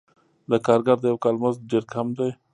[0.49, 2.29] د کارګر د یوه کال مزد ډېر کم دی